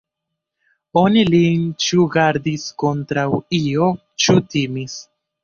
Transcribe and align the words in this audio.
Oni 1.01 1.25
lin 1.33 1.67
ĉu 1.87 2.07
gardis 2.15 2.65
kontraŭ 2.85 3.27
io, 3.61 3.93
ĉu 4.25 4.39
timis. 4.57 4.99